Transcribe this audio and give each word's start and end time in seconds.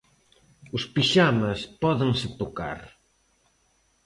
Os 0.75 0.83
pixamas 0.93 1.59
pódense 1.81 2.27
tocar. 2.41 2.79